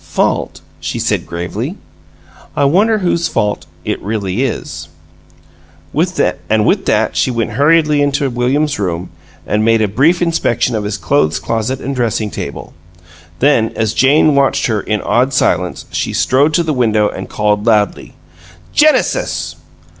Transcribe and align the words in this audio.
"Fault?" 0.15 0.61
she 0.79 0.97
said, 0.97 1.27
gravely. 1.27 1.77
"I 2.55 2.65
wonder 2.65 2.97
whose 2.97 3.27
fault 3.27 3.67
it 3.85 4.01
really 4.01 4.41
is!" 4.41 4.89
And 6.49 6.65
with 6.65 6.85
that 6.87 7.15
she 7.15 7.29
went 7.29 7.51
hurriedly 7.51 8.01
into 8.01 8.27
William's 8.31 8.79
room 8.79 9.11
and 9.45 9.63
made 9.63 9.79
a 9.79 9.87
brief 9.87 10.19
inspection 10.19 10.75
of 10.75 10.85
his 10.85 10.97
clothes 10.97 11.37
closet 11.37 11.79
and 11.79 11.95
dressing 11.95 12.31
table. 12.31 12.73
Then, 13.37 13.73
as 13.75 13.93
Jane 13.93 14.33
watched 14.33 14.65
her 14.65 14.81
in 14.81 15.01
awed 15.01 15.33
silence, 15.33 15.85
she 15.91 16.13
strode 16.13 16.55
to 16.55 16.63
the 16.63 16.73
window, 16.73 17.07
and 17.07 17.29
called, 17.29 17.67
loudly: 17.67 18.15
"Genesis!" 18.73 19.55